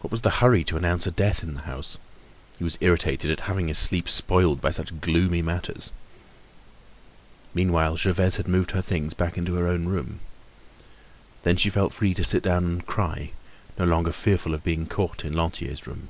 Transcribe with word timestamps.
What 0.00 0.10
was 0.10 0.22
the 0.22 0.30
hurry 0.42 0.64
to 0.64 0.76
announce 0.76 1.06
a 1.06 1.12
death 1.12 1.44
in 1.44 1.54
the 1.54 1.60
house? 1.60 1.96
He 2.58 2.64
was 2.64 2.76
irritated 2.80 3.30
at 3.30 3.42
having 3.46 3.68
his 3.68 3.78
sleep 3.78 4.08
spoiled 4.08 4.60
by 4.60 4.72
such 4.72 5.00
gloomy 5.00 5.40
matters. 5.40 5.92
Meanwhile, 7.54 7.96
Gervaise 7.98 8.38
had 8.38 8.48
moved 8.48 8.72
her 8.72 8.82
things 8.82 9.14
back 9.14 9.38
into 9.38 9.54
her 9.54 9.68
own 9.68 9.84
room. 9.84 10.18
Then 11.44 11.56
she 11.56 11.70
felt 11.70 11.92
free 11.94 12.12
to 12.14 12.24
sit 12.24 12.42
down 12.42 12.64
and 12.64 12.84
cry, 12.84 13.30
no 13.78 13.84
longer 13.84 14.10
fearful 14.10 14.52
of 14.52 14.64
being 14.64 14.86
caught 14.88 15.24
in 15.24 15.32
Lantier's 15.32 15.86
room. 15.86 16.08